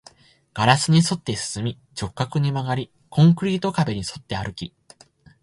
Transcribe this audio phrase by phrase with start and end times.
[0.55, 4.73] ガラスに沿って進み、直角に曲がり、コンクリート壁に沿って歩き